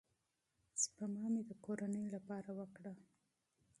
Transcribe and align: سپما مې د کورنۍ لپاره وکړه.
سپما 0.81 1.25
مې 1.33 1.41
د 1.49 1.51
کورنۍ 1.65 2.05
لپاره 2.15 2.49
وکړه. 2.59 2.93